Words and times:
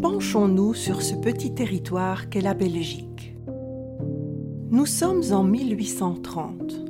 penchons-nous 0.00 0.74
sur 0.74 1.02
ce 1.02 1.14
petit 1.14 1.54
territoire 1.54 2.28
qu'est 2.28 2.40
la 2.40 2.54
Belgique. 2.54 3.36
Nous 4.70 4.86
sommes 4.86 5.22
en 5.32 5.42
1830. 5.42 6.84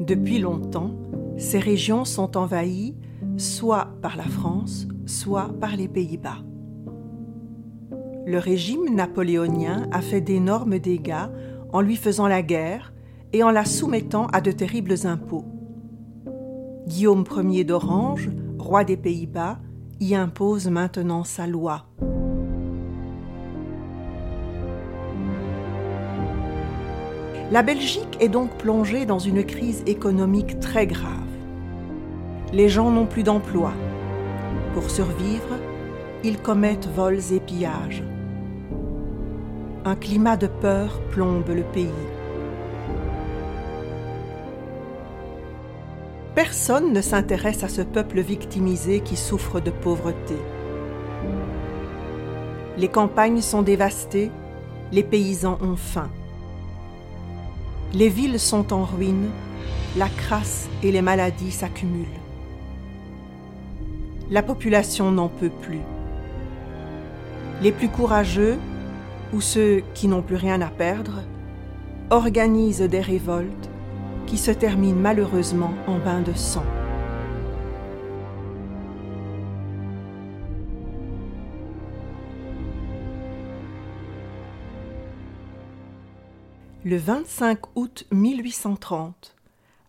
Depuis 0.00 0.38
longtemps, 0.38 0.94
ces 1.36 1.58
régions 1.58 2.04
sont 2.04 2.36
envahies 2.36 2.94
soit 3.36 3.88
par 4.02 4.16
la 4.16 4.24
France, 4.24 4.86
soit 5.06 5.50
par 5.60 5.76
les 5.76 5.88
Pays-Bas. 5.88 6.38
Le 8.26 8.38
régime 8.38 8.94
napoléonien 8.94 9.88
a 9.90 10.02
fait 10.02 10.20
d'énormes 10.20 10.78
dégâts 10.78 11.28
en 11.72 11.80
lui 11.80 11.96
faisant 11.96 12.28
la 12.28 12.42
guerre 12.42 12.92
et 13.32 13.42
en 13.42 13.50
la 13.50 13.64
soumettant 13.64 14.26
à 14.26 14.40
de 14.40 14.50
terribles 14.50 15.06
impôts. 15.06 15.44
Guillaume 16.86 17.24
Ier 17.50 17.64
d'Orange, 17.64 18.30
roi 18.58 18.84
des 18.84 18.96
Pays-Bas, 18.96 19.58
y 20.00 20.14
impose 20.14 20.68
maintenant 20.68 21.24
sa 21.24 21.46
loi. 21.46 21.84
La 27.50 27.62
Belgique 27.62 28.16
est 28.20 28.28
donc 28.28 28.50
plongée 28.58 29.06
dans 29.06 29.18
une 29.18 29.42
crise 29.42 29.82
économique 29.86 30.60
très 30.60 30.86
grave. 30.86 31.12
Les 32.52 32.68
gens 32.68 32.90
n'ont 32.90 33.06
plus 33.06 33.22
d'emploi. 33.22 33.72
Pour 34.74 34.90
survivre, 34.90 35.56
ils 36.22 36.38
commettent 36.38 36.88
vols 36.94 37.32
et 37.32 37.40
pillages. 37.40 38.04
Un 39.84 39.96
climat 39.96 40.36
de 40.36 40.46
peur 40.46 41.00
plombe 41.10 41.48
le 41.48 41.62
pays. 41.62 41.88
Personne 46.38 46.92
ne 46.92 47.00
s'intéresse 47.00 47.64
à 47.64 47.68
ce 47.68 47.82
peuple 47.82 48.20
victimisé 48.20 49.00
qui 49.00 49.16
souffre 49.16 49.58
de 49.58 49.72
pauvreté. 49.72 50.36
Les 52.76 52.86
campagnes 52.86 53.40
sont 53.40 53.62
dévastées, 53.62 54.30
les 54.92 55.02
paysans 55.02 55.58
ont 55.60 55.74
faim. 55.74 56.08
Les 57.92 58.08
villes 58.08 58.38
sont 58.38 58.72
en 58.72 58.84
ruine, 58.84 59.30
la 59.96 60.08
crasse 60.08 60.68
et 60.84 60.92
les 60.92 61.02
maladies 61.02 61.50
s'accumulent. 61.50 62.06
La 64.30 64.44
population 64.44 65.10
n'en 65.10 65.28
peut 65.28 65.50
plus. 65.50 65.82
Les 67.62 67.72
plus 67.72 67.88
courageux, 67.88 68.58
ou 69.32 69.40
ceux 69.40 69.82
qui 69.92 70.06
n'ont 70.06 70.22
plus 70.22 70.36
rien 70.36 70.60
à 70.60 70.68
perdre, 70.68 71.24
organisent 72.10 72.82
des 72.82 73.00
révoltes 73.00 73.70
qui 74.28 74.36
se 74.36 74.50
termine 74.50 75.00
malheureusement 75.00 75.72
en 75.86 75.98
bain 75.98 76.20
de 76.20 76.34
sang. 76.34 76.64
Le 86.84 86.98
25 86.98 87.58
août 87.74 88.06
1830, 88.12 89.34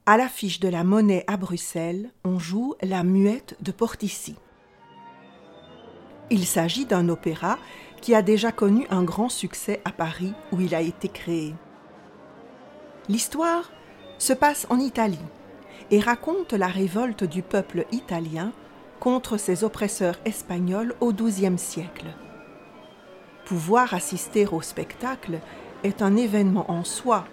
à 0.05 0.15
l'affiche 0.15 0.61
de 0.61 0.69
la 0.69 0.85
monnaie 0.85 1.25
à 1.27 1.35
Bruxelles, 1.35 2.09
on 2.23 2.39
joue 2.39 2.75
La 2.81 3.03
Muette 3.03 3.57
de 3.61 3.73
Portici. 3.73 4.35
Il 6.29 6.45
s'agit 6.45 6.85
d'un 6.85 7.09
opéra 7.09 7.57
qui 8.01 8.15
a 8.15 8.21
déjà 8.21 8.53
connu 8.53 8.87
un 8.89 9.03
grand 9.03 9.29
succès 9.29 9.81
à 9.83 9.91
Paris 9.91 10.33
où 10.53 10.61
il 10.61 10.73
a 10.75 10.81
été 10.81 11.09
créé. 11.09 11.53
L'histoire 13.09 13.71
se 14.19 14.33
passe 14.33 14.67
en 14.69 14.79
Italie 14.79 15.17
et 15.89 15.99
raconte 15.99 16.53
la 16.53 16.67
révolte 16.67 17.23
du 17.23 17.41
peuple 17.41 17.85
italien 17.91 18.51
contre 18.99 19.37
ses 19.37 19.63
oppresseurs 19.63 20.19
espagnols 20.25 20.93
au 20.99 21.11
XIIe 21.13 21.57
siècle. 21.57 22.07
Pouvoir 23.45 23.93
assister 23.93 24.45
au 24.45 24.61
spectacle 24.61 25.39
est 25.83 26.01
un 26.01 26.15
événement 26.15 26.69
en 26.69 26.83
soi, 26.83 27.25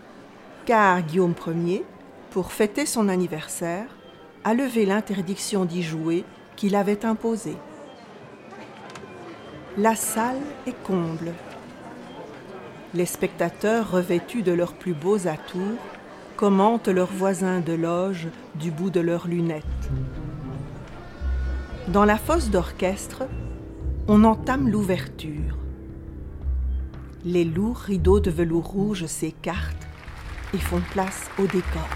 car 0.65 1.03
Guillaume 1.03 1.35
Ier, 1.47 1.85
pour 2.31 2.53
fêter 2.53 2.87
son 2.87 3.09
anniversaire, 3.09 3.89
a 4.45 4.55
levé 4.55 4.87
l'interdiction 4.87 5.65
d'y 5.65 5.83
jouer 5.83 6.25
qu'il 6.55 6.77
avait 6.77 7.05
imposée. 7.05 7.57
La 9.77 9.97
salle 9.97 10.41
est 10.67 10.83
comble. 10.85 11.35
Les 12.95 13.05
spectateurs 13.05 13.91
revêtus 13.91 14.43
de 14.43 14.53
leurs 14.53 14.73
plus 14.73 14.95
beaux 14.95 15.27
atours 15.27 15.83
commentent 16.37 16.89
leurs 16.89 17.13
voisins 17.13 17.61
de 17.61 17.73
loge 17.73 18.29
du 18.57 18.71
bout 18.71 18.91
de 18.91 19.01
leurs 19.01 19.27
lunettes. 19.27 19.65
Dans 21.89 22.05
la 22.05 22.19
fosse 22.19 22.51
d'orchestre, 22.51 23.25
on 24.07 24.23
entame 24.25 24.69
l'ouverture. 24.69 25.57
Les 27.25 27.45
lourds 27.45 27.79
rideaux 27.79 28.21
de 28.21 28.31
velours 28.31 28.67
rouge 28.67 29.07
s'écartent 29.07 29.87
et 30.53 30.59
font 30.59 30.83
place 30.93 31.31
au 31.39 31.47
décor. 31.47 31.89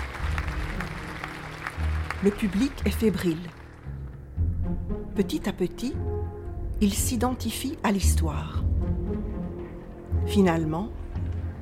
Le 2.25 2.31
public 2.31 2.73
est 2.87 2.91
fébrile. 2.91 3.49
Petit 5.15 5.49
à 5.49 5.53
petit, 5.53 5.95
il 6.81 6.95
s'identifie 6.95 7.77
à 7.83 7.93
l'histoire. 7.93 8.65
Finalement, 10.27 10.89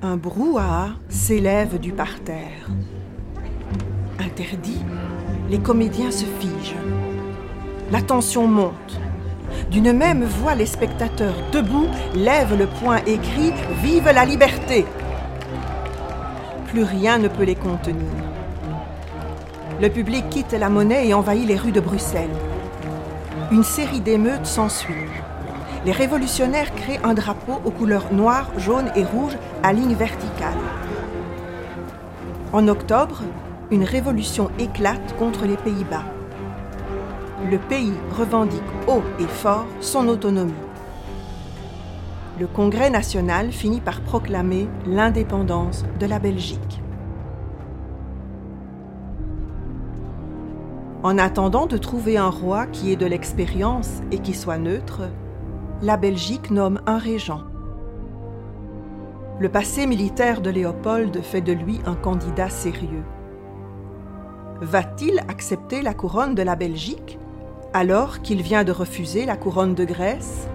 un 0.03 0.17
brouhaha 0.17 0.91
s'élève 1.09 1.79
du 1.79 1.93
parterre. 1.93 2.69
Interdit, 4.21 4.81
les 5.51 5.59
comédiens 5.59 6.13
se 6.13 6.25
figent. 6.25 6.77
La 7.91 8.01
tension 8.01 8.47
monte. 8.47 9.01
D'une 9.71 9.93
même 9.93 10.25
voix, 10.25 10.55
les 10.55 10.67
spectateurs 10.67 11.35
debout 11.53 11.89
lèvent 12.15 12.57
le 12.57 12.67
poing 12.67 12.99
et 13.07 13.19
crient 13.19 13.55
Vive 13.83 14.11
la 14.15 14.25
liberté 14.25 14.85
Plus 16.69 16.85
rien 16.85 17.19
ne 17.19 17.29
peut 17.29 17.45
les 17.45 17.57
contenir. 17.57 18.07
Le 19.81 19.89
public 19.89 20.29
quitte 20.31 20.53
la 20.53 20.69
monnaie 20.69 21.09
et 21.09 21.15
envahit 21.15 21.47
les 21.47 21.57
rues 21.57 21.73
de 21.73 21.81
Bruxelles. 21.81 22.29
Une 23.51 23.65
série 23.65 24.01
d'émeutes 24.01 24.47
s'ensuit 24.47 24.95
les 25.89 25.95
révolutionnaires 25.95 26.75
créent 26.75 27.01
un 27.03 27.15
drapeau 27.15 27.63
aux 27.65 27.71
couleurs 27.71 28.13
noire, 28.13 28.51
jaune 28.59 28.91
et 28.95 29.05
rouge 29.05 29.39
à 29.63 29.73
ligne 29.73 29.95
verticale. 29.95 30.59
En 32.53 32.69
octobre, 32.69 33.23
une 33.71 33.85
révolution 33.85 34.51
éclate 34.59 35.17
contre 35.17 35.47
les 35.47 35.57
Pays-Bas. 35.57 36.05
Le 37.51 37.57
pays 37.57 37.95
revendique 38.19 38.61
haut 38.87 39.03
et 39.19 39.27
fort 39.27 39.65
son 39.81 40.09
autonomie. 40.09 40.53
Le 42.39 42.47
Congrès 42.47 42.91
national 42.91 43.51
finit 43.51 43.81
par 43.81 44.03
proclamer 44.03 44.69
l'indépendance 44.85 45.87
de 45.99 46.05
la 46.05 46.19
Belgique. 46.19 46.83
En 51.03 51.17
attendant 51.17 51.65
de 51.65 51.79
trouver 51.79 52.19
un 52.19 52.29
roi 52.29 52.67
qui 52.67 52.93
ait 52.93 52.97
de 52.97 53.07
l'expérience 53.07 54.03
et 54.13 54.19
qui 54.19 54.35
soit 54.35 54.59
neutre, 54.59 55.05
la 55.81 55.97
Belgique 55.97 56.51
nomme 56.51 56.81
un 56.87 56.99
régent. 56.99 57.43
Le 59.39 59.49
passé 59.49 59.87
militaire 59.87 60.41
de 60.41 60.51
Léopold 60.51 61.23
fait 61.23 61.41
de 61.41 61.53
lui 61.53 61.79
un 61.87 61.95
candidat 61.95 62.51
sérieux. 62.51 63.05
Va-t-il 64.61 65.21
accepter 65.29 65.81
la 65.83 65.95
couronne 65.95 66.35
de 66.35 66.43
la 66.43 66.57
Belgique 66.57 67.21
alors 67.73 68.23
qu'il 68.23 68.43
vient 68.43 68.65
de 68.65 68.73
refuser 68.73 69.25
la 69.25 69.37
couronne 69.37 69.75
de 69.75 69.85
Grèce? 69.85 70.49